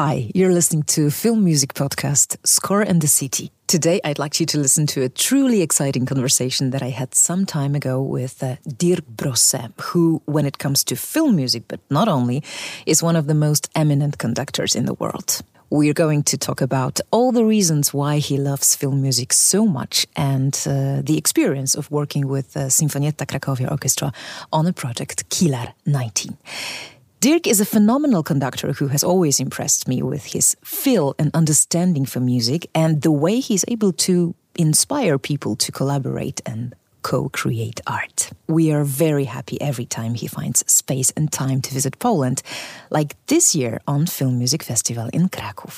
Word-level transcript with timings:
Hi, 0.00 0.30
you're 0.32 0.52
listening 0.52 0.84
to 0.94 1.10
film 1.10 1.42
music 1.42 1.74
podcast 1.74 2.36
Score 2.44 2.82
and 2.82 3.00
the 3.00 3.08
City. 3.08 3.50
Today, 3.66 4.00
I'd 4.04 4.20
like 4.20 4.38
you 4.38 4.46
to 4.46 4.56
listen 4.56 4.86
to 4.86 5.02
a 5.02 5.08
truly 5.08 5.60
exciting 5.60 6.06
conversation 6.06 6.70
that 6.70 6.84
I 6.84 6.90
had 6.90 7.16
some 7.16 7.44
time 7.44 7.74
ago 7.74 8.00
with 8.00 8.40
uh, 8.40 8.58
Dirk 8.76 9.04
Brossé, 9.16 9.72
who, 9.80 10.22
when 10.24 10.46
it 10.46 10.58
comes 10.58 10.84
to 10.84 10.94
film 10.94 11.34
music, 11.34 11.64
but 11.66 11.80
not 11.90 12.06
only, 12.06 12.44
is 12.86 13.02
one 13.02 13.16
of 13.16 13.26
the 13.26 13.34
most 13.34 13.70
eminent 13.74 14.18
conductors 14.18 14.76
in 14.76 14.86
the 14.86 14.94
world. 14.94 15.42
We're 15.68 15.94
going 15.94 16.22
to 16.30 16.38
talk 16.38 16.60
about 16.60 17.00
all 17.10 17.32
the 17.32 17.44
reasons 17.44 17.92
why 17.92 18.18
he 18.18 18.36
loves 18.36 18.76
film 18.76 19.02
music 19.02 19.32
so 19.32 19.66
much 19.66 20.06
and 20.14 20.54
uh, 20.64 21.02
the 21.02 21.18
experience 21.18 21.74
of 21.74 21.90
working 21.90 22.28
with 22.28 22.56
uh, 22.56 22.68
Sinfonietta 22.68 23.26
Cracovia 23.26 23.68
Orchestra 23.68 24.12
on 24.52 24.64
a 24.68 24.72
project 24.72 25.28
Kilar 25.28 25.72
90. 25.86 26.36
Dirk 27.20 27.48
is 27.48 27.60
a 27.60 27.64
phenomenal 27.64 28.22
conductor 28.22 28.72
who 28.72 28.86
has 28.88 29.02
always 29.02 29.40
impressed 29.40 29.88
me 29.88 30.02
with 30.02 30.26
his 30.26 30.56
feel 30.62 31.16
and 31.18 31.32
understanding 31.34 32.06
for 32.06 32.20
music 32.20 32.70
and 32.76 33.02
the 33.02 33.10
way 33.10 33.40
he's 33.40 33.64
able 33.66 33.92
to 33.92 34.36
inspire 34.54 35.18
people 35.18 35.56
to 35.56 35.72
collaborate 35.72 36.40
and 36.46 36.76
co 37.02 37.28
create 37.30 37.80
art. 37.88 38.30
We 38.46 38.70
are 38.70 38.84
very 38.84 39.24
happy 39.24 39.60
every 39.60 39.84
time 39.84 40.14
he 40.14 40.28
finds 40.28 40.62
space 40.72 41.10
and 41.16 41.32
time 41.32 41.60
to 41.62 41.74
visit 41.74 41.98
Poland, 41.98 42.42
like 42.90 43.16
this 43.26 43.52
year 43.52 43.80
on 43.88 44.06
Film 44.06 44.38
Music 44.38 44.62
Festival 44.62 45.10
in 45.12 45.28
Krakow. 45.28 45.72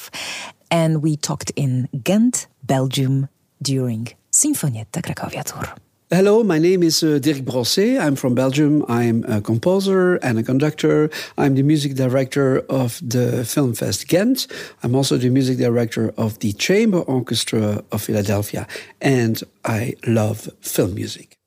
And 0.70 1.02
we 1.02 1.16
talked 1.16 1.52
in 1.56 1.88
Ghent, 2.04 2.48
Belgium 2.64 3.28
during 3.62 4.08
Sinfonietta 4.30 5.00
Cracovia 5.00 5.44
Tour. 5.44 5.74
Hello, 6.12 6.42
my 6.42 6.58
name 6.58 6.82
is 6.82 7.04
uh, 7.04 7.20
Dirk 7.22 7.44
Brossé. 7.44 7.96
I'm 7.96 8.16
from 8.16 8.34
Belgium. 8.34 8.84
I'm 8.88 9.22
a 9.28 9.40
composer 9.40 10.16
and 10.16 10.40
a 10.40 10.42
conductor. 10.42 11.08
I'm 11.38 11.54
the 11.54 11.62
music 11.62 11.94
director 11.94 12.64
of 12.68 13.00
the 13.00 13.44
Film 13.44 13.74
Fest 13.74 14.08
Ghent. 14.08 14.48
I'm 14.82 14.96
also 14.96 15.16
the 15.18 15.30
music 15.30 15.58
director 15.58 16.12
of 16.16 16.40
the 16.40 16.52
Chamber 16.54 16.98
Orchestra 16.98 17.84
of 17.92 18.02
Philadelphia. 18.02 18.66
And 19.00 19.40
I 19.64 19.94
love 20.04 20.50
film 20.60 20.96
music. 20.96 21.39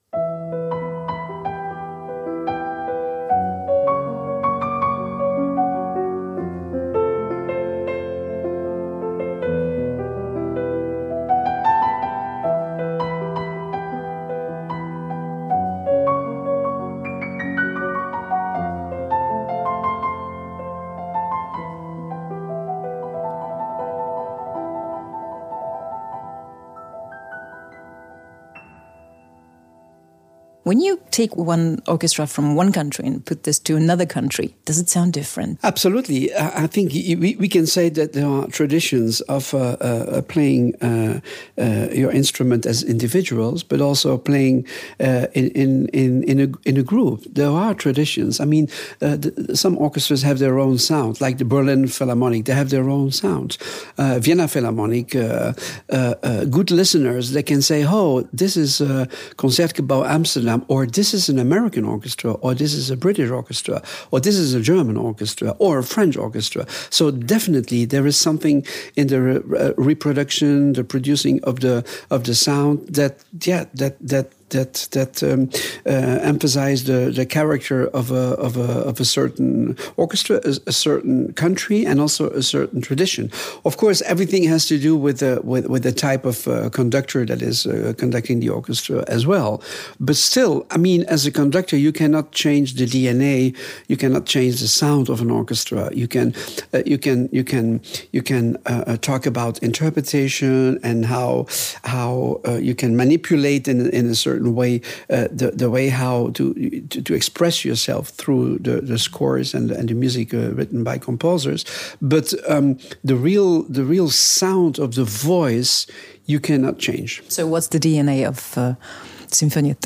When 30.63 30.79
you 30.79 30.99
take 31.11 31.35
one 31.35 31.81
orchestra 31.87 32.25
from 32.25 32.55
one 32.55 32.71
country 32.71 33.05
and 33.05 33.25
put 33.25 33.43
this 33.43 33.59
to 33.59 33.75
another 33.75 34.05
country, 34.05 34.55
does 34.63 34.79
it 34.79 34.87
sound 34.87 35.11
different? 35.11 35.59
Absolutely. 35.61 36.33
I 36.33 36.67
think 36.67 36.93
we, 36.93 37.49
can 37.49 37.67
say 37.67 37.89
that 37.89 38.13
there 38.13 38.25
are 38.25 38.47
traditions 38.47 39.19
of 39.21 39.53
uh, 39.53 39.57
uh, 39.81 40.21
playing 40.21 40.75
uh, 40.81 41.19
uh, 41.57 41.89
your 41.91 42.11
instrument 42.11 42.65
as 42.65 42.81
individuals, 42.81 43.61
but 43.61 43.81
also 43.81 44.17
playing 44.17 44.65
uh, 45.01 45.27
in, 45.33 45.87
in, 45.93 46.23
in, 46.23 46.39
a, 46.39 46.69
in 46.69 46.77
a 46.77 46.83
group. 46.83 47.25
There 47.29 47.49
are 47.49 47.73
traditions. 47.73 48.39
I 48.39 48.45
mean, 48.45 48.69
uh, 49.01 49.17
the, 49.17 49.57
some 49.57 49.77
orchestras 49.77 50.23
have 50.23 50.39
their 50.39 50.59
own 50.59 50.77
sound, 50.77 51.19
like 51.19 51.39
the 51.39 51.45
Berlin 51.45 51.87
Philharmonic, 51.87 52.45
they 52.45 52.53
have 52.53 52.69
their 52.69 52.89
own 52.89 53.11
sound. 53.11 53.57
Vienna 53.97 54.47
Philharmonic, 54.47 55.09
good 55.09 56.71
listeners, 56.71 57.31
they 57.31 57.43
can 57.43 57.61
say, 57.61 57.85
oh, 57.85 58.21
this 58.31 58.55
is 58.55 58.79
Concertgebouw 58.79 60.07
Amsterdam 60.07 60.52
or 60.67 60.85
this 60.85 61.13
is 61.13 61.29
an 61.29 61.39
American 61.39 61.85
orchestra, 61.85 62.31
or 62.33 62.53
this 62.53 62.73
is 62.73 62.89
a 62.89 62.97
British 62.97 63.29
orchestra, 63.29 63.81
or 64.11 64.19
this 64.19 64.35
is 64.35 64.53
a 64.53 64.61
German 64.61 64.97
orchestra, 64.97 65.55
or 65.59 65.79
a 65.79 65.83
French 65.83 66.17
orchestra. 66.17 66.65
So 66.89 67.11
definitely 67.11 67.85
there 67.85 68.05
is 68.05 68.17
something 68.17 68.65
in 68.95 69.07
the 69.07 69.21
re 69.21 69.73
reproduction, 69.77 70.73
the 70.73 70.83
producing 70.83 71.43
of 71.43 71.59
the 71.59 71.83
of 72.09 72.23
the 72.23 72.35
sound 72.35 72.87
that 72.95 73.23
yeah 73.45 73.65
that 73.73 73.95
that 73.99 74.31
that 74.53 74.87
that 74.91 75.21
um, 75.23 75.49
uh, 75.85 76.19
emphasize 76.23 76.85
the, 76.85 77.11
the 77.11 77.25
character 77.25 77.87
of 77.87 78.11
a, 78.11 78.35
of 78.37 78.57
a, 78.57 78.87
of 78.89 78.99
a 78.99 79.05
certain 79.05 79.77
orchestra, 79.97 80.39
a, 80.45 80.53
a, 80.67 80.71
certain 80.71 81.33
country, 81.33 81.85
and 81.85 81.99
also 81.99 82.29
a 82.29 82.41
certain 82.41 82.81
tradition. 82.81 83.31
Of 83.65 83.77
course, 83.77 84.01
everything 84.03 84.43
has 84.45 84.65
to 84.67 84.77
do 84.79 84.95
with 84.95 85.19
the 85.19 85.41
with, 85.43 85.67
with 85.67 85.83
the 85.83 85.91
type 85.91 86.25
of 86.25 86.47
uh, 86.47 86.69
conductor 86.69 87.25
that 87.25 87.41
is 87.41 87.65
uh, 87.65 87.93
conducting 87.97 88.39
the 88.39 88.49
orchestra 88.49 89.03
as 89.07 89.25
well. 89.25 89.61
But 89.99 90.15
still, 90.15 90.65
I 90.71 90.77
mean, 90.77 91.03
as 91.03 91.25
a 91.25 91.31
conductor, 91.31 91.77
you 91.77 91.91
cannot 91.91 92.31
change 92.31 92.75
the 92.75 92.85
DNA. 92.85 93.55
You 93.87 93.97
cannot 93.97 94.25
change 94.25 94.59
the 94.61 94.67
sound 94.67 95.09
of 95.09 95.21
an 95.21 95.31
orchestra. 95.31 95.89
You 95.93 96.07
can 96.07 96.33
uh, 96.73 96.83
you 96.85 96.97
can 96.97 97.29
you 97.31 97.43
can 97.43 97.81
you 98.11 98.21
can 98.21 98.57
uh, 98.65 98.83
uh, 98.87 98.97
talk 98.97 99.25
about 99.25 99.59
interpretation 99.63 100.79
and 100.83 101.05
how 101.05 101.47
how 101.83 102.39
you 102.59 102.75
can 102.75 102.95
manipulate 102.95 103.67
in 103.67 103.89
in 103.89 104.09
a 104.09 104.15
certain 104.15 104.42
certain 104.43 104.55
way 104.55 104.81
uh, 105.09 105.27
the, 105.31 105.51
the 105.51 105.69
way 105.69 105.89
how 105.89 106.31
to, 106.31 106.53
to, 106.89 107.01
to 107.01 107.13
express 107.13 107.65
yourself 107.65 108.09
through 108.09 108.59
the, 108.59 108.81
the 108.81 108.97
scores 108.97 109.53
and, 109.53 109.71
and 109.71 109.89
the 109.89 109.93
music 109.93 110.33
uh, 110.33 110.51
written 110.53 110.83
by 110.83 110.97
composers. 110.97 111.65
But 112.01 112.33
um, 112.49 112.77
the 113.03 113.15
real 113.15 113.63
the 113.63 113.83
real 113.83 114.09
sound 114.09 114.79
of 114.79 114.95
the 114.95 115.05
voice 115.05 115.87
you 116.25 116.39
cannot 116.39 116.79
change. 116.79 117.21
So 117.27 117.47
what's 117.47 117.67
the 117.67 117.79
dna 117.79 118.27
of 118.27 118.57
uh 118.57 118.75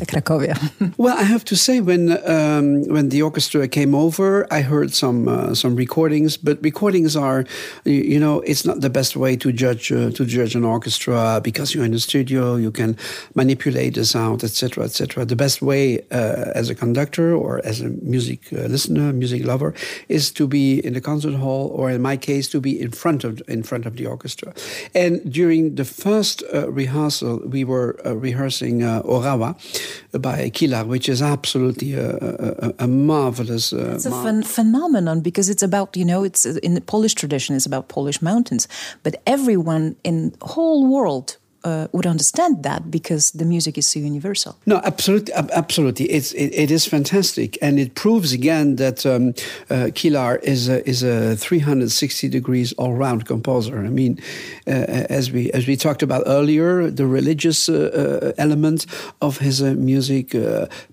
Cracovia. 0.05 0.57
well, 0.97 1.17
I 1.17 1.23
have 1.23 1.43
to 1.45 1.55
say, 1.55 1.81
when 1.81 2.11
um, 2.27 2.83
when 2.87 3.09
the 3.09 3.21
orchestra 3.21 3.67
came 3.67 3.95
over, 3.95 4.47
I 4.51 4.61
heard 4.61 4.93
some 4.93 5.27
uh, 5.27 5.53
some 5.53 5.75
recordings, 5.75 6.37
but 6.37 6.61
recordings 6.61 7.15
are, 7.15 7.45
you 7.85 8.19
know, 8.19 8.41
it's 8.41 8.65
not 8.65 8.81
the 8.81 8.89
best 8.89 9.15
way 9.15 9.35
to 9.37 9.51
judge 9.51 9.91
uh, 9.91 10.11
to 10.11 10.25
judge 10.25 10.55
an 10.55 10.63
orchestra 10.63 11.41
because 11.43 11.73
you're 11.73 11.85
in 11.85 11.91
the 11.91 11.99
studio, 11.99 12.55
you 12.55 12.71
can 12.71 12.97
manipulate 13.35 13.95
the 13.95 14.05
sound, 14.05 14.43
etc., 14.43 14.83
etc. 14.83 15.25
The 15.25 15.35
best 15.35 15.61
way 15.61 15.99
uh, 16.11 16.51
as 16.55 16.69
a 16.69 16.75
conductor 16.75 17.35
or 17.35 17.61
as 17.65 17.81
a 17.81 17.89
music 18.01 18.51
uh, 18.53 18.67
listener, 18.67 19.13
music 19.13 19.45
lover, 19.45 19.73
is 20.09 20.31
to 20.31 20.47
be 20.47 20.79
in 20.85 20.93
the 20.93 21.01
concert 21.01 21.35
hall, 21.35 21.69
or 21.69 21.89
in 21.89 22.01
my 22.01 22.17
case, 22.17 22.47
to 22.49 22.59
be 22.59 22.79
in 22.79 22.91
front 22.91 23.23
of 23.23 23.41
in 23.47 23.63
front 23.63 23.85
of 23.85 23.95
the 23.95 24.05
orchestra. 24.05 24.53
And 24.93 25.21
during 25.31 25.75
the 25.75 25.85
first 25.85 26.43
uh, 26.53 26.71
rehearsal, 26.71 27.41
we 27.45 27.63
were 27.63 27.97
uh, 28.05 28.15
rehearsing 28.15 28.83
uh, 28.83 29.01
By 29.37 30.49
Kilar, 30.49 30.85
which 30.85 31.09
is 31.09 31.21
absolutely 31.21 31.93
a, 31.93 32.15
a, 32.17 32.73
a 32.79 32.87
marvelous. 32.87 33.73
Uh, 33.73 33.93
it's 33.95 34.05
a 34.05 34.11
ph 34.11 34.45
phenomenon 34.45 35.21
because 35.21 35.49
it's 35.49 35.63
about 35.63 35.97
you 35.97 36.05
know 36.05 36.23
it's 36.23 36.45
in 36.45 36.73
the 36.73 36.81
Polish 36.81 37.15
tradition 37.15 37.55
it's 37.55 37.65
about 37.65 37.87
Polish 37.87 38.21
mountains, 38.21 38.67
but 39.03 39.21
everyone 39.25 39.95
in 40.03 40.31
the 40.31 40.45
whole 40.45 40.87
world 40.87 41.37
uh, 41.67 41.87
would 41.91 42.05
understand 42.05 42.63
that 42.63 42.89
because 42.89 43.31
the 43.31 43.45
music 43.45 43.77
is 43.77 43.87
so 43.87 43.99
universal. 43.99 44.55
No, 44.65 44.79
absolutely, 44.83 45.33
absolutely. 45.33 46.05
It's 46.05 46.31
it, 46.33 46.51
it 46.53 46.71
is 46.71 46.85
fantastic, 46.85 47.57
and 47.61 47.79
it 47.79 47.93
proves 47.93 48.31
again 48.31 48.77
that 48.77 49.05
um, 49.05 49.33
uh, 49.69 49.91
Kilar 49.97 50.39
is 50.43 50.69
a, 50.69 50.87
is 50.87 51.03
a 51.03 51.35
360 51.35 52.29
degrees 52.29 52.73
all 52.77 52.93
round 52.93 53.25
composer. 53.25 53.79
I 53.85 53.89
mean, 53.89 54.19
uh, 54.67 55.09
as 55.19 55.31
we 55.31 55.51
as 55.51 55.67
we 55.67 55.75
talked 55.75 56.03
about 56.03 56.23
earlier, 56.25 56.89
the 56.89 57.05
religious 57.05 57.69
uh, 57.69 57.73
uh 57.73 58.31
element 58.37 58.85
of 59.19 59.39
his 59.39 59.61
uh, 59.61 59.73
music, 59.75 60.35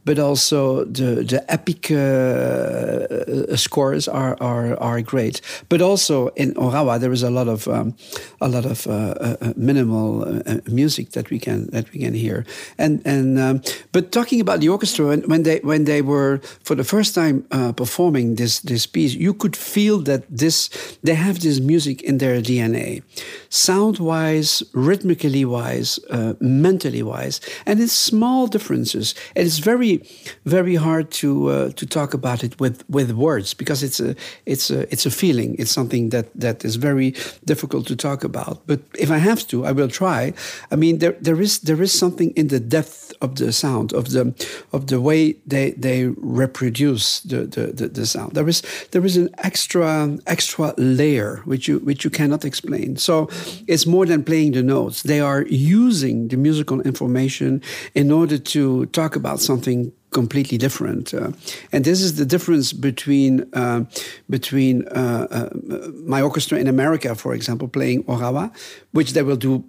but 0.05 0.19
also 0.19 0.85
the 0.85 1.25
the 1.33 1.45
epic 1.49 1.87
scores 3.56 4.09
are, 4.09 4.37
are 4.41 4.77
are 4.81 5.03
great. 5.03 5.41
But 5.69 5.81
also 5.81 6.29
in 6.37 6.55
Orawa, 6.55 6.99
there 6.99 7.12
is 7.12 7.23
a 7.23 7.31
lot 7.31 7.49
of 7.49 7.69
um, 7.69 7.94
a 8.41 8.49
lot 8.49 8.65
of 8.65 8.87
minimal 9.56 10.25
music 10.69 11.11
that 11.11 11.31
we 11.31 11.38
can 11.38 11.66
that 11.70 11.93
we 11.93 12.00
can 12.00 12.14
hear. 12.14 12.44
And 12.78 13.02
and 13.05 13.38
um, 13.38 13.62
but 13.93 14.12
talking 14.12 14.40
about 14.40 14.61
the 14.61 14.69
orchestra, 14.69 15.06
when, 15.06 15.22
when, 15.22 15.43
they 15.43 15.61
when 15.61 15.84
they 15.84 16.02
were 16.02 16.40
for 16.62 16.75
the 16.75 16.84
first 16.84 17.14
time 17.14 17.44
uh, 17.50 17.72
performing 17.72 18.37
this 18.37 18.61
this 18.61 18.87
piece, 18.87 19.14
you 19.14 19.34
could 19.34 19.56
feel 19.56 19.99
that 20.02 20.25
this 20.28 20.69
they 21.02 21.14
have 21.14 21.40
this 21.40 21.61
music 21.61 22.02
in 22.02 22.19
their 22.19 22.40
DNA, 22.40 23.02
sound 23.55 23.99
wise, 23.99 24.62
rhythmically 24.73 25.45
wise, 25.45 25.99
uh, 26.11 26.35
mentally 26.41 27.03
wise, 27.03 27.41
and 27.67 27.81
it's 27.81 27.93
small 27.93 28.47
differences. 28.47 29.15
And 29.37 29.47
it's 29.47 29.59
very 29.59 30.03
very 30.45 30.77
hard 30.77 31.11
to 31.23 31.51
uh, 31.51 31.71
to 31.71 31.87
talk 31.87 32.15
about 32.15 32.45
it 32.45 32.61
with 32.61 32.85
with 32.89 33.11
words 33.12 33.55
because 33.55 33.83
it's 33.83 34.01
a 34.01 34.15
it's 34.47 34.71
a 34.71 34.81
it's 34.93 35.06
a 35.06 35.11
feeling. 35.11 35.56
It's 35.59 35.73
something 35.73 36.11
that 36.11 36.27
that 36.41 36.65
is 36.65 36.77
very 36.77 37.15
difficult 37.45 37.87
to 37.87 37.97
talk 37.97 38.25
about. 38.25 38.67
But 38.67 38.81
if 38.99 39.11
I 39.11 39.19
have 39.19 39.47
to, 39.49 39.65
I 39.65 39.73
will 39.73 39.89
try 39.89 40.35
I 40.71 40.77
mean, 40.77 40.99
there 40.99 41.17
there 41.21 41.41
is 41.41 41.61
there 41.61 41.83
is 41.83 41.93
something 41.93 42.31
in 42.37 42.49
the 42.49 42.61
depth 42.61 43.12
of 43.21 43.37
the 43.37 43.53
sound 43.53 43.93
of 43.93 44.11
the 44.11 44.35
of 44.73 44.87
the 44.87 45.00
way 45.00 45.37
they 45.47 45.73
they 45.73 46.07
reproduce 46.17 47.21
the 47.21 47.47
the, 47.47 47.67
the, 47.73 47.89
the 47.89 48.07
sound. 48.07 48.33
There 48.33 48.49
is 48.49 48.62
there 48.91 49.05
is 49.05 49.17
an 49.17 49.29
extra 49.39 50.19
extra 50.27 50.75
layer 50.77 51.43
which 51.45 51.69
you 51.69 51.79
which 51.81 52.05
you 52.05 52.11
cannot 52.11 52.45
explain. 52.45 52.97
So 52.97 53.29
it's 53.67 53.87
more 53.87 54.06
than 54.06 54.25
playing 54.25 54.52
the 54.52 54.62
notes. 54.62 55.02
They 55.02 55.20
are 55.20 55.43
using 55.49 56.29
the 56.29 56.37
musical 56.37 56.81
information 56.82 57.62
in 57.94 58.11
order 58.11 58.38
to 58.38 58.87
talk 58.87 59.17
about 59.17 59.41
something 59.41 59.93
completely 60.11 60.56
different. 60.56 61.12
Uh, 61.12 61.32
and 61.73 61.85
this 61.85 62.00
is 62.00 62.17
the 62.17 62.25
difference 62.25 62.73
between 62.73 63.44
uh, 63.52 63.85
between 64.31 64.87
uh, 64.88 65.26
uh 65.31 65.88
my 66.06 66.23
orchestra 66.23 66.58
in 66.58 66.69
America, 66.69 67.14
for 67.14 67.35
example, 67.35 67.69
playing 67.69 68.05
Orawa, 68.05 68.50
which 68.93 69.12
they 69.12 69.23
will 69.23 69.37
do 69.37 69.64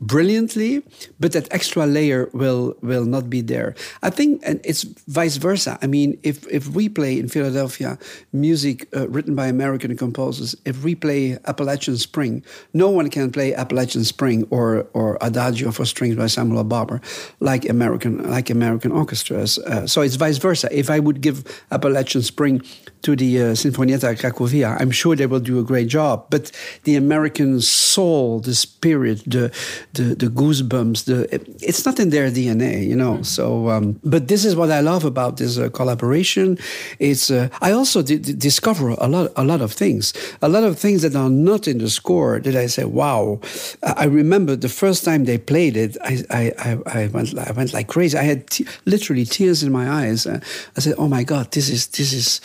brilliantly, 0.00 0.82
but 1.18 1.32
that 1.32 1.46
extra 1.52 1.86
layer 1.86 2.28
will 2.32 2.74
will 2.82 3.04
not 3.04 3.28
be 3.28 3.40
there. 3.40 3.74
I 4.02 4.10
think, 4.10 4.42
and 4.44 4.60
it's 4.64 4.82
vice 5.06 5.36
versa. 5.36 5.78
I 5.82 5.86
mean, 5.86 6.18
if 6.22 6.46
if 6.48 6.68
we 6.68 6.88
play 6.88 7.18
in 7.18 7.28
Philadelphia 7.28 7.98
music 8.32 8.88
uh, 8.96 9.08
written 9.08 9.34
by 9.34 9.46
American 9.46 9.96
composers, 9.96 10.56
if 10.64 10.82
we 10.82 10.94
play 10.94 11.38
Appalachian 11.46 11.96
Spring, 11.96 12.42
no 12.72 12.88
one 12.90 13.10
can 13.10 13.30
play 13.30 13.54
Appalachian 13.54 14.04
Spring 14.04 14.46
or 14.50 14.86
or 14.94 15.18
Adagio 15.20 15.70
for 15.70 15.84
strings 15.84 16.16
by 16.16 16.26
Samuel 16.26 16.64
Barber 16.64 17.00
like 17.40 17.68
American 17.68 18.30
like 18.30 18.50
American 18.50 18.92
orchestras. 18.92 19.58
Uh, 19.58 19.86
so 19.86 20.02
it's 20.02 20.16
vice 20.16 20.38
versa. 20.38 20.68
If 20.72 20.90
I 20.90 20.98
would 20.98 21.20
give 21.20 21.44
Appalachian 21.70 22.22
Spring 22.22 22.62
to 23.02 23.16
the 23.16 23.40
uh, 23.40 23.44
Sinfonietta 23.54 24.16
Cracovia, 24.18 24.76
I'm 24.80 24.90
sure 24.90 25.16
they 25.16 25.26
will 25.26 25.40
do 25.40 25.58
a 25.58 25.62
great 25.62 25.88
job. 25.88 26.26
But 26.30 26.52
the 26.84 26.96
American 26.96 27.60
soul, 27.60 28.40
the 28.40 28.54
spirit, 28.54 29.22
the 29.26 29.52
the, 29.92 30.14
the 30.14 30.26
goosebumps, 30.26 31.04
the 31.04 31.28
it's 31.60 31.84
not 31.84 31.98
in 31.98 32.10
their 32.10 32.30
DNA, 32.30 32.86
you 32.86 32.96
know. 32.96 33.14
Mm-hmm. 33.14 33.22
So, 33.22 33.70
um, 33.70 34.00
but 34.04 34.28
this 34.28 34.44
is 34.44 34.54
what 34.54 34.70
I 34.70 34.80
love 34.80 35.04
about 35.04 35.36
this 35.38 35.58
uh, 35.58 35.68
collaboration. 35.70 36.58
It's 36.98 37.30
uh, 37.30 37.48
I 37.60 37.72
also 37.72 38.02
discover 38.02 38.90
a 38.90 39.08
lot 39.08 39.32
a 39.36 39.44
lot 39.44 39.60
of 39.60 39.72
things, 39.72 40.12
a 40.42 40.48
lot 40.48 40.64
of 40.64 40.78
things 40.78 41.02
that 41.02 41.14
are 41.16 41.30
not 41.30 41.66
in 41.66 41.78
the 41.78 41.90
score 41.90 42.40
that 42.40 42.56
I 42.56 42.66
say, 42.66 42.84
wow. 42.84 43.40
I 43.82 44.04
remember 44.04 44.56
the 44.56 44.68
first 44.68 45.04
time 45.04 45.24
they 45.24 45.38
played 45.38 45.76
it, 45.76 45.96
I 46.02 46.24
I, 46.30 46.78
I, 46.86 47.06
went 47.08 47.36
I 47.38 47.52
went 47.52 47.72
like 47.72 47.88
crazy. 47.88 48.18
I 48.18 48.22
had 48.22 48.44
literally 48.84 49.24
tears 49.24 49.62
in 49.62 49.72
my 49.72 49.88
eyes. 49.88 50.26
Uh, 50.26 50.40
I 50.76 50.80
said, 50.80 50.94
oh 50.98 51.08
my 51.08 51.22
god, 51.22 51.52
this 51.52 51.68
is 51.68 51.86
this 51.88 52.12
is 52.12 52.40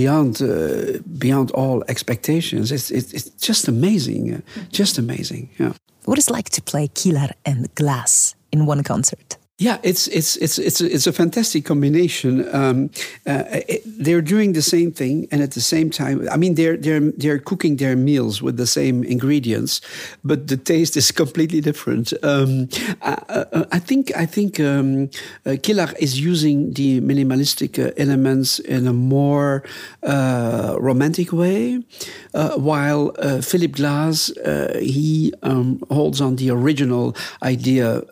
beyond 0.00 0.42
uh, 0.42 0.98
beyond 1.18 1.50
all 1.52 1.82
expectations. 1.88 2.70
It's, 2.70 2.90
it's, 2.90 3.12
it's 3.12 3.30
just 3.48 3.68
amazing, 3.68 4.42
just 4.70 4.98
amazing. 4.98 5.48
Yeah. 5.58 5.72
What 6.04 6.18
is 6.18 6.30
like 6.30 6.50
to 6.50 6.62
play 6.62 6.88
Kilar 6.88 7.32
and 7.44 7.74
Glass 7.74 8.34
in 8.52 8.66
one 8.66 8.82
concert? 8.82 9.35
Yeah, 9.58 9.78
it's 9.82 10.06
it's 10.08 10.36
it's 10.36 10.58
it's 10.58 10.82
it's 10.82 11.06
a 11.06 11.12
fantastic 11.14 11.64
combination. 11.64 12.46
Um, 12.54 12.90
uh, 13.26 13.44
it, 13.66 13.80
they're 13.86 14.20
doing 14.20 14.52
the 14.52 14.60
same 14.60 14.92
thing, 14.92 15.28
and 15.30 15.40
at 15.40 15.52
the 15.52 15.62
same 15.62 15.88
time, 15.88 16.28
I 16.30 16.36
mean, 16.36 16.56
they're 16.56 16.76
they're 16.76 17.00
they're 17.00 17.38
cooking 17.38 17.76
their 17.76 17.96
meals 17.96 18.42
with 18.42 18.58
the 18.58 18.66
same 18.66 19.02
ingredients, 19.02 19.80
but 20.22 20.48
the 20.48 20.58
taste 20.58 20.94
is 20.94 21.10
completely 21.22 21.62
different. 21.62 22.12
Um, 22.22 22.68
I, 23.00 23.12
uh, 23.30 23.64
I, 23.72 23.78
think 23.78 24.14
I 24.14 24.26
think 24.26 24.60
um, 24.60 25.08
uh, 25.46 25.56
is 26.00 26.20
using 26.20 26.74
the 26.74 27.00
minimalistic 27.00 27.78
uh, 27.78 27.92
elements 27.96 28.58
in 28.58 28.86
a 28.86 28.92
more 28.92 29.62
uh, 30.02 30.76
romantic 30.78 31.32
way, 31.32 31.82
uh, 32.34 32.58
while 32.58 33.12
Philip 33.40 33.72
Glass 33.72 34.30
he 34.80 35.32
um, 35.42 35.82
holds 35.90 36.20
on 36.20 36.36
the 36.36 36.50
original 36.50 37.16
idea. 37.42 38.02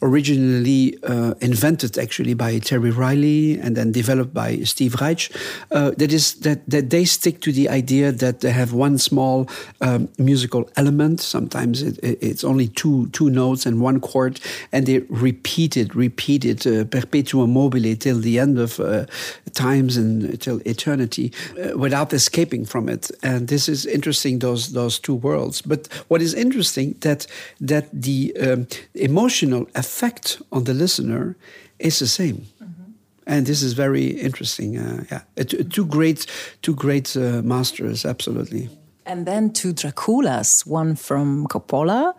Originally 0.00 0.98
uh, 1.02 1.34
invented 1.40 1.98
actually 1.98 2.34
by 2.34 2.58
Terry 2.58 2.90
Riley 2.90 3.58
and 3.58 3.76
then 3.76 3.92
developed 3.92 4.34
by 4.34 4.58
Steve 4.64 4.94
Reich. 5.00 5.30
Uh, 5.70 5.90
that 5.96 6.12
is 6.12 6.34
that, 6.40 6.68
that 6.68 6.90
they 6.90 7.04
stick 7.04 7.40
to 7.40 7.52
the 7.52 7.68
idea 7.68 8.12
that 8.12 8.40
they 8.40 8.50
have 8.50 8.72
one 8.72 8.98
small 8.98 9.48
um, 9.80 10.08
musical 10.18 10.68
element. 10.76 11.20
Sometimes 11.20 11.82
it, 11.82 11.98
it's 12.02 12.44
only 12.44 12.68
two 12.68 13.08
two 13.08 13.30
notes 13.30 13.66
and 13.66 13.80
one 13.80 14.00
chord, 14.00 14.40
and 14.72 14.86
they 14.86 14.98
repeat 15.08 15.76
it, 15.76 15.94
repeat 15.94 16.44
it 16.44 16.66
uh, 16.66 16.84
perpetuum 16.84 17.52
mobile 17.52 17.96
till 17.96 18.20
the 18.20 18.38
end 18.38 18.58
of 18.58 18.80
uh, 18.80 19.06
times 19.54 19.96
and 19.96 20.40
till 20.40 20.60
eternity, 20.64 21.32
uh, 21.58 21.76
without 21.78 22.12
escaping 22.12 22.64
from 22.64 22.88
it. 22.88 23.10
And 23.22 23.48
this 23.48 23.68
is 23.68 23.86
interesting. 23.86 24.40
Those 24.40 24.72
those 24.72 24.98
two 24.98 25.14
worlds. 25.14 25.62
But 25.62 25.88
what 26.08 26.22
is 26.22 26.34
interesting 26.34 26.96
that 27.00 27.26
that 27.60 27.88
the 27.92 28.34
um, 28.40 28.66
emotional 28.94 29.61
effect 29.74 30.40
on 30.50 30.64
the 30.64 30.74
listener 30.74 31.36
is 31.78 31.98
the 31.98 32.06
same. 32.06 32.46
Mm-hmm. 32.62 32.92
And 33.26 33.46
this 33.46 33.62
is 33.62 33.72
very 33.72 34.06
interesting. 34.06 34.78
Uh, 34.78 35.04
yeah, 35.10 35.22
uh, 35.38 35.44
two 35.44 35.86
great, 35.86 36.26
two 36.62 36.74
great 36.74 37.16
uh, 37.16 37.42
masters, 37.42 38.04
absolutely. 38.04 38.68
And 39.04 39.26
then 39.26 39.52
two 39.52 39.72
Draculas, 39.72 40.64
one 40.66 40.94
from 40.94 41.46
Coppola, 41.48 42.14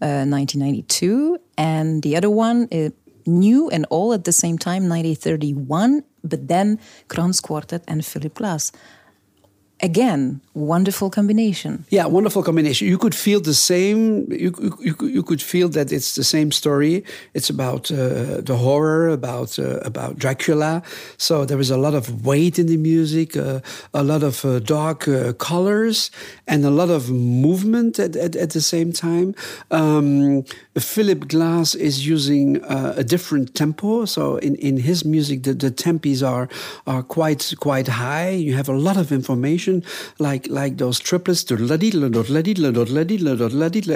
1992, 0.00 1.34
uh, 1.34 1.38
and 1.56 2.02
the 2.02 2.14
other 2.16 2.28
one 2.28 2.68
new 3.26 3.70
and 3.70 3.86
all 3.90 4.12
at 4.12 4.24
the 4.24 4.32
same 4.32 4.58
time, 4.58 4.88
1931. 4.88 6.02
But 6.22 6.48
then 6.48 6.78
Kronos 7.08 7.40
Quartet 7.40 7.82
and 7.88 8.04
Philip 8.04 8.34
Glass 8.34 8.72
again 9.80 10.40
wonderful 10.56 11.10
combination. 11.10 11.84
Yeah 11.90 12.06
wonderful 12.06 12.42
combination. 12.42 12.88
You 12.88 12.96
could 12.96 13.14
feel 13.14 13.40
the 13.40 13.54
same 13.54 14.26
you, 14.32 14.52
you, 14.80 14.96
you 15.02 15.22
could 15.22 15.42
feel 15.42 15.68
that 15.70 15.92
it's 15.92 16.14
the 16.14 16.24
same 16.24 16.50
story. 16.50 17.04
It's 17.34 17.50
about 17.50 17.90
uh, 17.90 18.40
the 18.40 18.56
horror 18.56 19.08
about 19.08 19.58
uh, 19.58 19.80
about 19.80 20.18
dracula. 20.18 20.82
So 21.18 21.44
there 21.44 21.60
is 21.60 21.70
a 21.70 21.76
lot 21.76 21.94
of 21.94 22.24
weight 22.24 22.58
in 22.58 22.66
the 22.66 22.78
music 22.78 23.36
uh, 23.36 23.60
a 23.92 24.02
lot 24.02 24.22
of 24.22 24.44
uh, 24.44 24.60
dark 24.60 25.06
uh, 25.06 25.34
colors 25.34 26.10
and 26.46 26.64
a 26.64 26.70
lot 26.70 26.88
of 26.88 27.10
movement 27.10 27.98
at, 27.98 28.16
at, 28.16 28.34
at 28.34 28.50
the 28.50 28.62
same 28.62 28.92
time. 28.92 29.34
Um, 29.70 30.44
philip 30.78 31.28
glass 31.28 31.74
is 31.74 32.06
using 32.06 32.64
uh, 32.64 32.94
a 32.96 33.04
different 33.04 33.54
tempo. 33.54 34.06
So 34.06 34.36
in, 34.38 34.54
in 34.56 34.78
his 34.78 35.04
music 35.04 35.42
the, 35.42 35.52
the 35.52 35.70
tempis 35.70 36.22
are 36.22 36.48
are 36.86 37.02
quite 37.02 37.52
quite 37.60 37.88
high. 37.88 38.30
You 38.30 38.54
have 38.54 38.70
a 38.70 38.78
lot 38.88 38.96
of 38.96 39.12
information 39.12 39.84
like 40.48 40.78
those 40.78 40.98
triplets, 40.98 41.44
to 41.44 41.56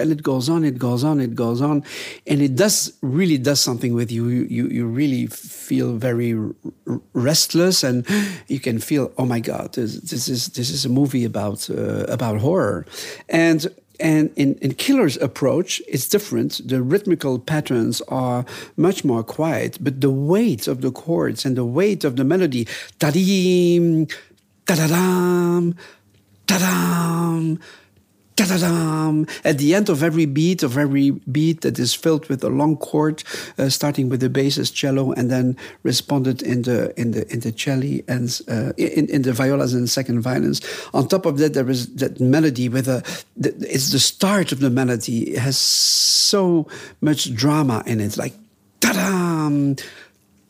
and 0.01 0.13
it 0.13 0.23
goes 0.23 0.49
on, 0.49 0.65
it 0.65 0.79
goes 0.79 1.05
on, 1.05 1.21
it 1.21 1.35
goes 1.35 1.61
on, 1.61 1.85
and 2.27 2.43
it 2.43 2.57
does 2.57 2.93
really 3.03 3.39
does 3.39 3.61
something 3.61 3.95
with 3.95 4.11
you. 4.11 4.29
You 4.29 4.69
you, 4.69 4.87
really 4.87 5.27
feel 5.27 5.97
very 5.97 6.37
restless, 7.13 7.85
and 7.85 8.07
you 8.49 8.61
can 8.61 8.79
feel, 8.79 9.13
oh 9.17 9.27
my 9.27 9.41
God, 9.41 9.75
this, 9.75 10.01
this 10.01 10.29
is 10.29 10.49
this 10.49 10.71
is 10.71 10.85
a 10.85 10.89
movie 10.89 11.25
about 11.25 11.69
uh, 11.71 12.05
about 12.09 12.41
horror, 12.41 12.87
and 13.29 13.67
and 14.01 14.31
in, 14.37 14.55
in 14.57 14.75
Kilar's 14.75 15.17
approach, 15.19 15.83
it's 15.87 16.09
different. 16.09 16.67
The 16.67 16.83
rhythmical 16.83 17.39
patterns 17.39 18.01
are 18.09 18.45
much 18.77 19.05
more 19.05 19.23
quiet, 19.23 19.79
but 19.81 20.01
the 20.01 20.11
weight 20.11 20.67
of 20.67 20.81
the 20.81 20.91
chords 20.91 21.45
and 21.45 21.57
the 21.57 21.65
weight 21.65 22.05
of 22.05 22.17
the 22.17 22.25
melody, 22.25 22.67
tadim, 22.99 24.11
da-da-dam, 24.67 25.75
da-dam, 26.51 27.61
da-da-dam. 28.35 29.27
At 29.45 29.59
the 29.59 29.75
end 29.75 29.89
of 29.89 30.03
every 30.03 30.27
beat, 30.27 30.63
of 30.63 30.77
every 30.77 31.11
beat 31.11 31.61
that 31.61 31.79
is 31.79 31.95
filled 31.95 32.29
with 32.29 32.43
a 32.43 32.49
long 32.49 32.77
chord, 32.77 33.23
uh, 33.59 33.69
starting 33.69 34.09
with 34.09 34.21
the 34.21 34.29
bassist 34.29 34.75
cello 34.75 35.13
and 35.13 35.31
then 35.31 35.57
responded 35.85 36.43
in 36.43 36.63
the 36.63 36.93
in 37.01 37.13
the 37.13 37.31
in 37.33 37.41
the 37.41 37.53
cello 37.53 38.01
and 38.09 38.41
uh, 38.49 38.73
in 38.77 39.09
in 39.09 39.23
the 39.23 39.33
violas 39.33 39.75
and 39.75 39.89
second 39.89 40.21
violins. 40.23 40.61
On 40.93 41.07
top 41.07 41.25
of 41.25 41.39
that, 41.39 41.55
there 41.55 41.71
is 41.71 41.95
that 41.97 42.19
melody 42.21 42.69
with 42.69 42.89
a. 42.89 43.03
It's 43.37 43.93
the 43.93 44.01
start 44.01 44.51
of 44.53 44.59
the 44.59 44.71
melody. 44.71 45.35
It 45.35 45.39
has 45.39 45.57
so 45.57 46.67
much 47.01 47.33
drama 47.35 47.85
in 47.87 48.01
it, 48.01 48.17
like 48.17 48.35
ta 48.81 48.93
da-dam 48.93 49.77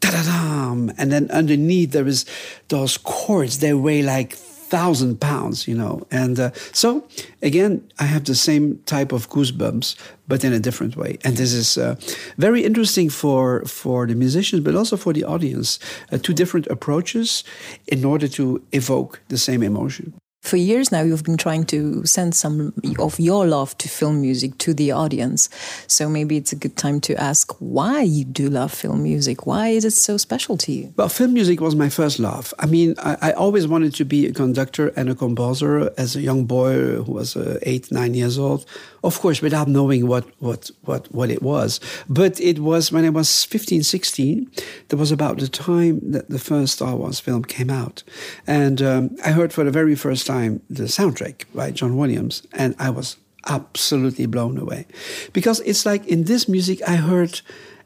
da-da-dam. 0.00 0.92
And 0.96 1.12
then 1.12 1.30
underneath 1.30 1.92
there 1.92 2.06
is 2.06 2.24
those 2.68 2.96
chords. 2.96 3.58
They 3.58 3.74
weigh 3.74 4.02
like 4.02 4.38
thousand 4.70 5.20
pounds, 5.20 5.66
you 5.66 5.76
know. 5.76 6.06
And 6.10 6.38
uh, 6.38 6.50
so 6.72 7.04
again, 7.42 7.82
I 7.98 8.04
have 8.04 8.24
the 8.24 8.34
same 8.34 8.78
type 8.86 9.12
of 9.12 9.28
goosebumps, 9.28 9.96
but 10.28 10.44
in 10.44 10.52
a 10.52 10.60
different 10.60 10.96
way. 10.96 11.18
And 11.24 11.36
this 11.36 11.52
is 11.52 11.76
uh, 11.76 11.96
very 12.38 12.64
interesting 12.64 13.10
for 13.10 13.64
for 13.66 14.06
the 14.06 14.14
musicians, 14.14 14.62
but 14.62 14.74
also 14.74 14.96
for 14.96 15.12
the 15.12 15.24
audience. 15.24 15.78
Uh, 16.12 16.18
two 16.18 16.34
different 16.34 16.66
approaches 16.68 17.44
in 17.86 18.04
order 18.04 18.28
to 18.28 18.62
evoke 18.72 19.20
the 19.28 19.38
same 19.38 19.62
emotion. 19.66 20.19
For 20.40 20.56
years 20.56 20.90
now, 20.90 21.02
you've 21.02 21.22
been 21.22 21.36
trying 21.36 21.64
to 21.66 22.04
send 22.06 22.34
some 22.34 22.72
of 22.98 23.20
your 23.20 23.46
love 23.46 23.76
to 23.78 23.88
film 23.88 24.22
music 24.22 24.56
to 24.58 24.72
the 24.72 24.90
audience. 24.90 25.50
So 25.86 26.08
maybe 26.08 26.38
it's 26.38 26.50
a 26.50 26.56
good 26.56 26.76
time 26.76 27.00
to 27.02 27.14
ask 27.14 27.52
why 27.58 28.00
you 28.00 28.24
do 28.24 28.48
love 28.48 28.72
film 28.72 29.02
music. 29.02 29.46
Why 29.46 29.68
is 29.68 29.84
it 29.84 29.92
so 29.92 30.16
special 30.16 30.56
to 30.56 30.72
you? 30.72 30.94
Well, 30.96 31.10
film 31.10 31.34
music 31.34 31.60
was 31.60 31.76
my 31.76 31.90
first 31.90 32.18
love. 32.18 32.54
I 32.58 32.66
mean, 32.66 32.94
I, 32.98 33.16
I 33.20 33.32
always 33.32 33.68
wanted 33.68 33.94
to 33.96 34.04
be 34.04 34.26
a 34.26 34.32
conductor 34.32 34.88
and 34.96 35.10
a 35.10 35.14
composer 35.14 35.92
as 35.98 36.16
a 36.16 36.22
young 36.22 36.46
boy 36.46 37.02
who 37.02 37.12
was 37.12 37.36
uh, 37.36 37.58
eight, 37.62 37.92
nine 37.92 38.14
years 38.14 38.38
old 38.38 38.64
of 39.02 39.20
course, 39.20 39.40
without 39.40 39.68
knowing 39.68 40.06
what, 40.06 40.26
what, 40.40 40.70
what, 40.84 41.12
what 41.14 41.30
it 41.30 41.42
was. 41.42 41.80
But 42.08 42.40
it 42.40 42.58
was 42.58 42.92
when 42.92 43.04
I 43.04 43.10
was 43.10 43.44
15, 43.44 43.82
16, 43.82 44.50
that 44.88 44.96
was 44.96 45.12
about 45.12 45.38
the 45.38 45.48
time 45.48 46.00
that 46.12 46.28
the 46.28 46.38
first 46.38 46.74
Star 46.74 46.96
Wars 46.96 47.20
film 47.20 47.44
came 47.44 47.70
out. 47.70 48.02
And 48.46 48.82
um, 48.82 49.16
I 49.24 49.30
heard 49.30 49.52
for 49.52 49.64
the 49.64 49.70
very 49.70 49.94
first 49.94 50.26
time 50.26 50.62
the 50.68 50.84
soundtrack 50.84 51.44
by 51.54 51.70
John 51.70 51.96
Williams, 51.96 52.46
and 52.52 52.74
I 52.78 52.90
was 52.90 53.16
absolutely 53.48 54.26
blown 54.26 54.58
away. 54.58 54.86
Because 55.32 55.60
it's 55.60 55.86
like 55.86 56.06
in 56.06 56.24
this 56.24 56.48
music, 56.48 56.80
I 56.86 56.96
heard 56.96 57.40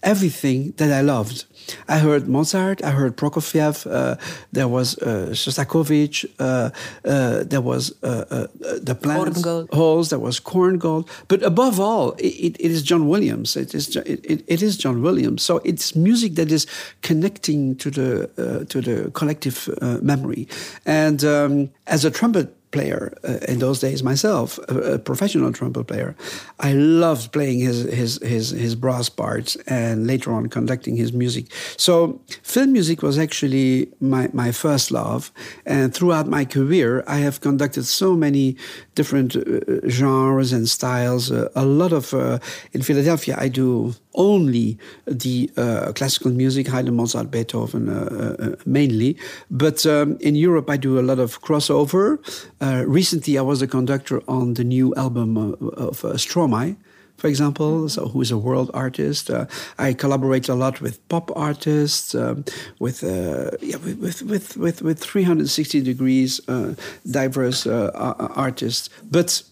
everything 0.04 0.72
that 0.76 0.92
I 0.92 1.00
loved. 1.00 1.46
I 1.88 1.98
heard 1.98 2.28
Mozart, 2.28 2.84
I 2.84 2.90
heard 2.90 3.16
Prokofiev, 3.16 3.90
uh, 3.90 4.16
there 4.52 4.68
was 4.68 4.98
uh, 4.98 5.30
Shostakovich, 5.32 6.26
uh, 6.38 6.70
uh 7.04 7.44
there 7.44 7.62
was 7.62 7.92
uh, 8.02 8.24
uh, 8.30 8.46
the 8.82 8.94
Planet 8.94 9.70
Halls, 9.72 10.10
there 10.10 10.18
was 10.18 10.38
Korngold. 10.40 11.08
But 11.28 11.42
above 11.42 11.80
all, 11.80 12.12
it, 12.18 12.56
it 12.60 12.70
is 12.70 12.82
John 12.82 13.08
Williams. 13.08 13.56
It 13.56 13.74
is, 13.74 13.96
it, 13.96 14.44
it 14.46 14.62
is 14.62 14.76
John 14.76 15.02
Williams. 15.02 15.42
So 15.42 15.60
it's 15.64 15.96
music 15.96 16.34
that 16.34 16.52
is 16.52 16.66
connecting 17.02 17.76
to 17.76 17.90
the, 17.90 18.66
to 18.68 18.80
the 18.80 19.10
collective 19.12 19.68
memory. 20.02 20.46
And 20.84 21.24
um, 21.24 21.70
as 21.86 22.04
a 22.04 22.10
trumpet 22.10 22.54
player 22.74 23.16
uh, 23.22 23.38
in 23.52 23.58
those 23.60 23.78
days 23.80 24.02
myself, 24.02 24.58
a, 24.68 24.94
a, 24.94 24.98
professional 24.98 25.52
trumpet 25.52 25.84
player. 25.84 26.14
I 26.58 26.72
loved 26.72 27.32
playing 27.32 27.60
his, 27.60 27.78
his, 28.00 28.20
his, 28.22 28.50
his 28.50 28.74
brass 28.74 29.08
parts 29.08 29.56
and 29.66 30.06
later 30.06 30.32
on 30.32 30.48
conducting 30.48 30.96
his 30.96 31.12
music. 31.12 31.44
So 31.76 32.20
film 32.42 32.72
music 32.72 33.02
was 33.02 33.16
actually 33.18 33.88
my, 34.00 34.28
my 34.32 34.50
first 34.52 34.90
love. 34.90 35.32
And 35.64 35.94
throughout 35.94 36.26
my 36.26 36.44
career, 36.44 37.04
I 37.06 37.18
have 37.18 37.40
conducted 37.40 37.84
so 37.84 38.16
many 38.16 38.56
different 38.94 39.36
uh, 39.36 39.88
genres 39.88 40.52
and 40.52 40.68
styles. 40.68 41.30
Uh, 41.30 41.48
a 41.54 41.64
lot 41.64 41.92
of, 41.92 42.12
uh, 42.12 42.38
in 42.72 42.82
Philadelphia, 42.82 43.36
I 43.38 43.48
do 43.48 43.94
only 44.14 44.78
the 45.06 45.50
uh, 45.56 45.92
classical 45.92 46.30
music, 46.30 46.68
Haydn, 46.68 46.94
Mozart, 46.94 47.30
Beethoven 47.30 47.88
uh, 47.88 48.36
uh, 48.38 48.56
mainly. 48.66 49.16
But 49.50 49.86
um, 49.86 50.16
in 50.20 50.34
Europe, 50.34 50.70
I 50.70 50.76
do 50.76 50.98
a 50.98 51.02
lot 51.02 51.18
of 51.18 51.40
crossover. 51.42 52.18
Uh, 52.60 52.84
recently, 52.86 53.38
I 53.38 53.42
was 53.42 53.62
a 53.62 53.66
conductor 53.66 54.22
on 54.28 54.54
the 54.54 54.64
new 54.64 54.94
album 54.94 55.36
of 55.36 56.04
uh, 56.04 56.14
Stromae 56.14 56.76
for 57.16 57.28
example, 57.28 57.88
so 57.88 58.08
who 58.08 58.20
is 58.20 58.30
a 58.30 58.38
world 58.38 58.70
artist. 58.74 59.30
Uh, 59.30 59.46
I 59.78 59.92
collaborate 59.92 60.48
a 60.48 60.54
lot 60.54 60.80
with 60.80 61.06
pop 61.08 61.30
artists, 61.36 62.14
um, 62.14 62.44
with, 62.80 63.04
uh, 63.04 63.50
yeah, 63.60 63.76
with, 63.76 64.22
with, 64.22 64.56
with, 64.56 64.82
with 64.82 64.98
360 64.98 65.80
degrees 65.80 66.40
uh, 66.48 66.74
diverse 67.10 67.66
uh, 67.66 67.90
artists. 68.34 68.90
But 69.10 69.42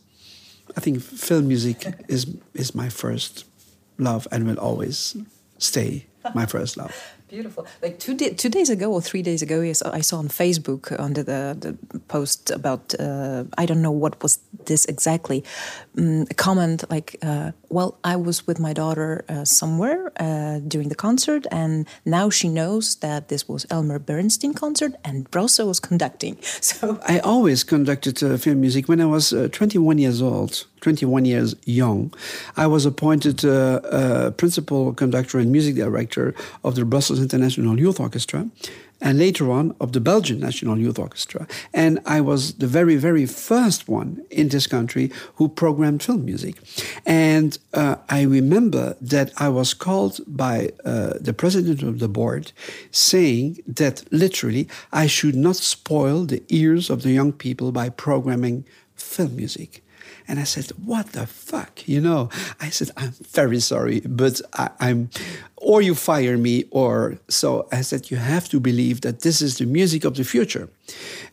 I 0.76 0.80
think 0.80 1.00
film 1.00 1.48
music 1.48 1.86
is, 2.08 2.36
is 2.54 2.74
my 2.74 2.88
first 2.88 3.44
love 3.98 4.26
and 4.30 4.46
will 4.46 4.58
always 4.58 5.16
stay 5.58 6.06
my 6.34 6.46
first 6.46 6.76
love. 6.76 6.94
Beautiful. 7.32 7.66
Like 7.80 7.98
two, 7.98 8.14
day, 8.14 8.34
two 8.34 8.50
days 8.50 8.68
ago 8.68 8.92
or 8.92 9.00
three 9.00 9.22
days 9.22 9.40
ago, 9.40 9.62
yes, 9.62 9.80
I 9.80 10.02
saw 10.02 10.18
on 10.18 10.28
Facebook 10.28 10.94
under 11.00 11.22
the, 11.22 11.56
the 11.58 11.98
post 12.00 12.50
about, 12.50 12.94
uh, 13.00 13.44
I 13.56 13.64
don't 13.64 13.80
know 13.80 13.90
what 13.90 14.22
was 14.22 14.38
this 14.66 14.84
exactly, 14.84 15.42
um, 15.96 16.26
a 16.30 16.34
comment 16.34 16.84
like, 16.90 17.16
uh, 17.22 17.52
well, 17.70 17.96
I 18.04 18.16
was 18.16 18.46
with 18.46 18.60
my 18.60 18.74
daughter 18.74 19.24
uh, 19.30 19.46
somewhere 19.46 20.12
uh, 20.20 20.58
during 20.58 20.90
the 20.90 20.94
concert, 20.94 21.46
and 21.50 21.88
now 22.04 22.28
she 22.28 22.50
knows 22.50 22.96
that 22.96 23.28
this 23.28 23.48
was 23.48 23.64
Elmer 23.70 23.98
Bernstein 23.98 24.52
concert 24.52 24.92
and 25.02 25.30
Brossé 25.30 25.66
was 25.66 25.80
conducting. 25.80 26.36
So 26.60 27.00
I 27.08 27.18
always 27.20 27.64
conducted 27.64 28.22
uh, 28.22 28.36
film 28.36 28.60
music 28.60 28.88
when 28.88 29.00
I 29.00 29.06
was 29.06 29.32
uh, 29.32 29.48
21 29.50 29.98
years 29.98 30.20
old. 30.20 30.66
21 30.82 31.24
years 31.24 31.54
young, 31.64 32.12
I 32.56 32.66
was 32.66 32.84
appointed 32.84 33.44
uh, 33.44 33.80
uh, 33.84 34.30
principal 34.32 34.92
conductor 34.92 35.38
and 35.38 35.50
music 35.50 35.76
director 35.76 36.34
of 36.64 36.74
the 36.74 36.84
Brussels 36.84 37.20
International 37.20 37.78
Youth 37.78 38.00
Orchestra 38.00 38.50
and 39.00 39.18
later 39.18 39.50
on 39.50 39.74
of 39.80 39.92
the 39.92 40.00
Belgian 40.00 40.40
National 40.40 40.78
Youth 40.78 40.98
Orchestra. 40.98 41.46
And 41.74 41.98
I 42.06 42.20
was 42.20 42.54
the 42.54 42.66
very, 42.66 42.96
very 42.96 43.26
first 43.26 43.88
one 43.88 44.24
in 44.30 44.48
this 44.48 44.66
country 44.66 45.10
who 45.36 45.48
programmed 45.48 46.02
film 46.02 46.24
music. 46.24 46.56
And 47.04 47.58
uh, 47.74 47.96
I 48.08 48.22
remember 48.22 48.96
that 49.00 49.32
I 49.36 49.48
was 49.48 49.74
called 49.74 50.20
by 50.26 50.70
uh, 50.84 51.14
the 51.20 51.34
president 51.34 51.82
of 51.82 51.98
the 51.98 52.08
board 52.08 52.52
saying 52.90 53.58
that 53.66 54.04
literally 54.12 54.68
I 54.92 55.06
should 55.06 55.34
not 55.34 55.56
spoil 55.56 56.24
the 56.24 56.42
ears 56.48 56.90
of 56.90 57.02
the 57.02 57.10
young 57.10 57.32
people 57.32 57.72
by 57.72 57.88
programming 57.88 58.64
film 58.94 59.36
music. 59.36 59.81
And 60.28 60.38
I 60.38 60.44
said, 60.44 60.70
What 60.84 61.12
the 61.12 61.26
fuck? 61.26 61.88
You 61.88 62.00
know, 62.00 62.30
I 62.60 62.70
said, 62.70 62.90
I'm 62.96 63.12
very 63.30 63.60
sorry, 63.60 64.00
but 64.00 64.40
I, 64.54 64.70
am 64.80 65.10
or 65.62 65.80
you 65.80 65.94
fire 65.94 66.36
me, 66.36 66.64
or 66.70 67.18
so 67.28 67.68
I 67.70 67.82
said, 67.82 68.10
you 68.10 68.16
have 68.16 68.48
to 68.48 68.58
believe 68.58 69.02
that 69.02 69.20
this 69.20 69.40
is 69.40 69.58
the 69.58 69.66
music 69.66 70.04
of 70.04 70.16
the 70.16 70.24
future. 70.24 70.68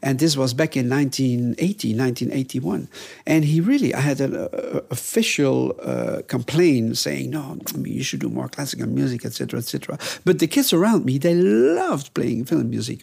And 0.02 0.20
this 0.20 0.38
was 0.38 0.54
back 0.54 0.78
in 0.78 0.88
1980, 0.88 1.98
1981. 1.98 2.88
And 3.26 3.44
he 3.44 3.60
really, 3.60 3.94
I 3.94 4.00
had 4.00 4.22
an 4.22 4.36
uh, 4.36 4.82
official 4.92 5.76
uh, 5.82 6.22
complaint 6.28 6.98
saying, 6.98 7.32
no, 7.32 7.58
I 7.74 7.78
mean, 7.78 7.94
you 7.94 8.04
should 8.04 8.20
do 8.20 8.30
more 8.30 8.48
classical 8.48 8.88
music, 8.88 9.26
etc., 9.26 9.60
etc. 9.60 9.98
But 10.24 10.38
the 10.38 10.48
kids 10.48 10.72
around 10.74 11.06
me, 11.06 11.18
they 11.18 11.34
loved 11.34 12.14
playing 12.14 12.46
film 12.46 12.70
music. 12.70 13.02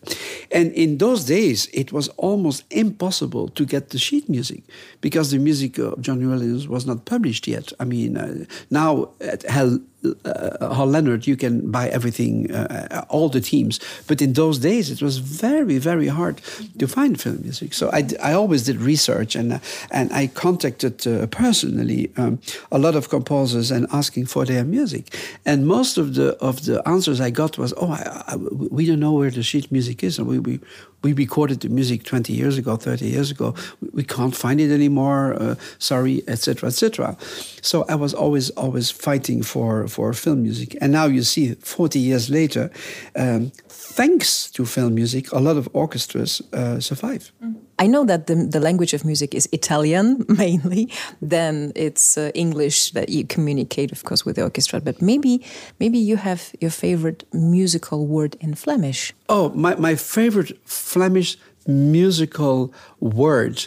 And 0.52 0.72
in 0.72 0.98
those 0.98 1.24
days, 1.24 1.68
it 1.74 1.92
was 1.92 2.08
almost 2.16 2.62
impossible 2.70 3.48
to 3.48 3.66
get 3.66 3.90
the 3.90 3.98
sheet 3.98 4.28
music 4.28 4.62
because 5.00 5.32
the 5.32 5.38
music 5.38 5.78
of 5.78 6.00
John 6.00 6.26
Williams 6.26 6.68
was 6.68 6.86
not 6.86 7.04
published 7.04 7.48
yet. 7.48 7.72
I 7.80 7.84
mean, 7.84 8.16
uh, 8.16 8.44
now 8.70 9.10
at 9.20 9.42
Hal 9.42 9.80
uh, 10.24 10.84
Leonard, 10.84 11.26
you 11.26 11.36
can 11.36 11.70
buy 11.70 11.88
everything, 11.88 12.50
uh, 12.52 13.04
all 13.08 13.28
the 13.28 13.40
teams. 13.40 13.80
But 14.06 14.22
in 14.22 14.34
those 14.34 14.58
days, 14.58 14.90
it 14.90 15.02
was 15.02 15.18
very, 15.18 15.78
very 15.78 16.08
hard 16.08 16.40
to 16.78 16.86
find 16.86 17.20
film 17.20 17.42
music. 17.42 17.74
So 17.74 17.90
I, 17.92 18.06
I 18.22 18.32
always 18.32 18.64
did 18.64 18.80
research 18.80 19.34
and, 19.34 19.54
uh, 19.54 19.58
and 19.90 20.12
I 20.12 20.28
contacted 20.28 21.06
uh, 21.06 21.26
personally 21.26 22.10
um, 22.16 22.38
a 22.70 22.78
lot 22.78 22.94
of 22.94 23.08
composers 23.08 23.70
and 23.70 23.86
asking 23.92 24.26
for 24.26 24.44
their 24.44 24.64
music. 24.64 25.16
And 25.44 25.66
most 25.66 25.98
of 25.98 26.14
the, 26.14 26.36
of 26.36 26.64
the 26.64 26.86
answers 26.86 27.20
I 27.20 27.30
got 27.30 27.58
was, 27.58 27.74
oh, 27.76 27.90
I, 27.90 28.22
I, 28.28 28.36
we 28.36 28.86
don't 28.86 29.00
know 29.00 29.12
where 29.12 29.30
the 29.30 29.42
sheet 29.42 29.72
music 29.72 30.02
is. 30.04 30.18
And 30.18 30.28
we, 30.28 30.38
we, 30.38 30.60
we 31.02 31.12
recorded 31.12 31.60
the 31.60 31.68
music 31.68 32.04
20 32.04 32.32
years 32.32 32.58
ago, 32.58 32.76
30 32.76 33.06
years 33.06 33.30
ago. 33.30 33.54
We 33.92 34.04
can't 34.04 34.34
find 34.34 34.60
it 34.60 34.72
anymore. 34.72 35.34
Uh, 35.34 35.54
sorry, 35.78 36.22
etc., 36.28 36.68
etc. 36.68 37.16
So 37.62 37.84
I 37.88 37.94
was 37.94 38.14
always, 38.14 38.50
always 38.50 38.90
fighting 38.90 39.42
for, 39.42 39.88
for 39.88 40.12
film 40.12 40.42
music. 40.42 40.76
And 40.80 40.92
now 40.92 41.06
you 41.06 41.22
see, 41.22 41.54
40 41.54 41.98
years 41.98 42.30
later, 42.30 42.70
um, 43.14 43.52
thanks 43.68 44.50
to 44.52 44.64
film 44.64 44.94
music, 44.94 45.32
a 45.32 45.38
lot 45.38 45.56
of 45.56 45.68
orchestras 45.72 46.42
uh, 46.52 46.80
survive. 46.80 47.32
Mm. 47.42 47.55
I 47.78 47.86
know 47.86 48.04
that 48.04 48.26
the, 48.26 48.34
the 48.34 48.60
language 48.60 48.94
of 48.94 49.04
music 49.04 49.34
is 49.34 49.48
Italian 49.52 50.24
mainly. 50.28 50.90
Then 51.20 51.72
it's 51.74 52.16
uh, 52.16 52.30
English 52.34 52.92
that 52.92 53.08
you 53.08 53.26
communicate, 53.26 53.92
of 53.92 54.04
course, 54.04 54.24
with 54.24 54.36
the 54.36 54.42
orchestra. 54.42 54.80
But 54.80 55.02
maybe, 55.02 55.44
maybe 55.78 55.98
you 55.98 56.16
have 56.16 56.52
your 56.60 56.70
favorite 56.70 57.24
musical 57.32 58.06
word 58.06 58.36
in 58.40 58.54
Flemish. 58.54 59.12
Oh, 59.28 59.50
my, 59.50 59.74
my 59.76 59.94
favorite 59.94 60.58
Flemish 60.64 61.36
musical 61.66 62.72
word. 63.00 63.66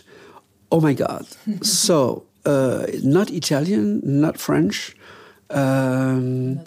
Oh 0.71 0.79
my 0.79 0.93
God! 0.93 1.25
so 1.61 2.25
uh, 2.45 2.85
not 3.03 3.31
Italian, 3.31 4.01
not 4.03 4.39
French, 4.39 4.95
um, 5.49 6.61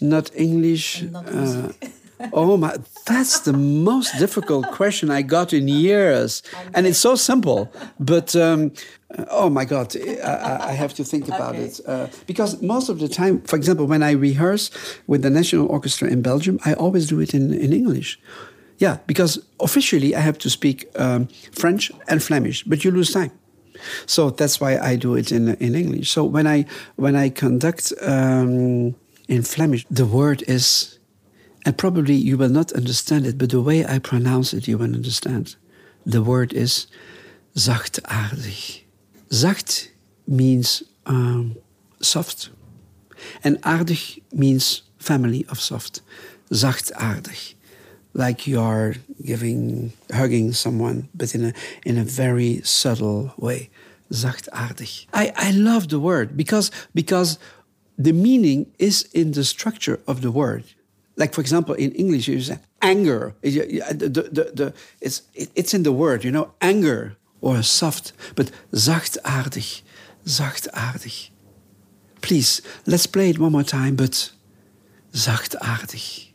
not 0.00 0.30
English. 0.34 1.02
Not 1.02 1.28
English 1.28 1.74
uh, 1.82 1.86
oh 2.32 2.56
my, 2.56 2.76
that's 3.06 3.40
the 3.40 3.52
most 3.52 4.18
difficult 4.18 4.70
question 4.72 5.10
I 5.10 5.22
got 5.22 5.52
in 5.52 5.68
years. 5.68 6.42
And 6.74 6.86
it's 6.86 6.98
so 6.98 7.14
simple, 7.14 7.72
but 7.98 8.34
um, 8.36 8.72
oh 9.30 9.50
my 9.50 9.64
God, 9.64 9.94
I, 9.96 10.70
I, 10.70 10.72
have 10.72 10.94
to 10.94 11.04
think 11.04 11.28
about 11.28 11.54
okay. 11.54 11.64
it. 11.64 11.80
Uh, 11.86 12.08
because 12.26 12.60
most 12.62 12.88
of 12.88 12.98
the 12.98 13.08
time, 13.08 13.40
for 13.42 13.56
example, 13.56 13.86
when 13.86 14.02
I 14.02 14.12
rehearse 14.12 14.70
with 15.06 15.22
the 15.22 15.30
National 15.30 15.66
Orchestra 15.66 16.08
in 16.08 16.22
Belgium, 16.22 16.58
I 16.64 16.74
always 16.74 17.06
do 17.06 17.20
it 17.20 17.34
in, 17.34 17.52
in 17.54 17.72
English. 17.72 18.20
Yeah, 18.78 18.98
because 19.06 19.40
officially 19.58 20.14
I 20.14 20.20
have 20.20 20.38
to 20.38 20.50
speak 20.50 20.88
um, 20.96 21.28
French 21.52 21.90
and 22.06 22.22
Flemish, 22.22 22.64
but 22.64 22.84
you 22.84 22.90
lose 22.90 23.12
time. 23.12 23.32
So 24.06 24.30
that's 24.30 24.60
why 24.60 24.78
I 24.78 24.96
do 24.96 25.14
it 25.14 25.32
in 25.32 25.54
in 25.56 25.74
English. 25.74 26.10
So 26.10 26.24
when 26.24 26.46
I 26.46 26.66
when 26.96 27.16
I 27.16 27.30
conduct 27.30 27.92
um, 28.02 28.94
in 29.28 29.42
Flemish, 29.42 29.86
the 29.90 30.06
word 30.06 30.42
is 30.46 30.97
and 31.68 31.76
probably 31.76 32.14
you 32.14 32.38
will 32.38 32.48
not 32.48 32.72
understand 32.72 33.26
it, 33.26 33.36
but 33.36 33.50
the 33.50 33.60
way 33.60 33.84
I 33.84 33.98
pronounce 33.98 34.54
it, 34.54 34.66
you 34.66 34.78
will 34.78 34.94
understand. 34.96 35.54
The 36.06 36.22
word 36.22 36.54
is 36.54 36.86
zachtaardig. 37.56 38.84
Zacht 39.28 39.88
means 40.26 40.82
um, 41.04 41.56
soft, 42.00 42.48
and 43.44 43.60
aardig 43.64 44.22
means 44.32 44.80
family 44.98 45.44
of 45.50 45.60
soft. 45.60 46.00
Zachtaardig, 46.50 47.54
like 48.14 48.46
you 48.46 48.58
are 48.60 48.94
giving, 49.22 49.92
hugging 50.10 50.54
someone, 50.54 51.10
but 51.14 51.34
in 51.34 51.44
a 51.44 51.52
in 51.84 51.98
a 51.98 52.04
very 52.04 52.62
subtle 52.62 53.34
way. 53.36 53.68
zachtaardig. 54.10 55.04
I, 55.12 55.34
I 55.36 55.50
love 55.50 55.88
the 55.90 56.00
word 56.00 56.34
because, 56.34 56.70
because 56.94 57.38
the 57.98 58.14
meaning 58.14 58.72
is 58.78 59.02
in 59.12 59.32
the 59.32 59.44
structure 59.44 60.00
of 60.06 60.22
the 60.22 60.30
word. 60.30 60.64
Like, 61.18 61.34
for 61.34 61.40
example, 61.40 61.74
in 61.74 61.90
English, 61.92 62.28
you 62.28 62.40
say 62.40 62.58
anger. 62.80 63.34
The, 63.42 63.90
the, 63.90 64.52
the, 64.54 64.74
it's, 65.00 65.22
it's 65.34 65.74
in 65.74 65.82
the 65.82 65.92
word, 65.92 66.24
you 66.24 66.30
know, 66.30 66.52
anger 66.60 67.16
or 67.40 67.62
soft, 67.62 68.12
but 68.36 68.50
zachtaardig, 68.72 69.82
zachtaardig. 70.24 71.30
Please, 72.20 72.62
let's 72.86 73.06
play 73.06 73.30
it 73.30 73.38
one 73.38 73.52
more 73.52 73.64
time, 73.64 73.96
but 73.96 74.30
zachtaardig. 75.12 76.27